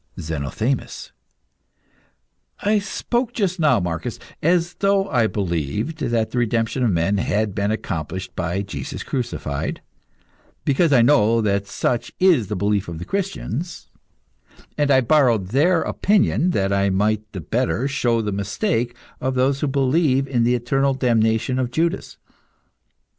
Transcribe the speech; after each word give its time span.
ZENOTHEMIS. 0.19 1.11
I 2.61 2.79
spoke 2.79 3.33
just 3.33 3.59
now, 3.59 3.79
Marcus, 3.79 4.17
as 4.41 4.73
though 4.79 5.07
I 5.09 5.27
believed 5.27 5.99
that 5.99 6.31
the 6.31 6.39
redemption 6.39 6.81
of 6.83 6.89
men 6.89 7.19
had 7.19 7.53
been 7.53 7.69
accomplished 7.69 8.35
by 8.35 8.63
Jesus 8.63 9.03
crucified, 9.03 9.79
because 10.65 10.91
I 10.91 11.03
know 11.03 11.39
that 11.41 11.67
such 11.67 12.13
is 12.19 12.47
the 12.47 12.55
belief 12.55 12.87
of 12.87 12.97
the 12.97 13.05
Christians, 13.05 13.91
and 14.75 14.89
I 14.89 15.01
borrowed 15.01 15.49
their 15.49 15.83
opinion 15.83 16.49
that 16.49 16.73
I 16.73 16.89
might 16.89 17.31
the 17.31 17.39
better 17.39 17.87
show 17.87 18.23
the 18.23 18.31
mistake 18.31 18.95
of 19.19 19.35
those 19.35 19.59
who 19.59 19.67
believe 19.67 20.27
in 20.27 20.43
the 20.43 20.55
eternal 20.55 20.95
damnation 20.95 21.59
of 21.59 21.69
Judas. 21.69 22.17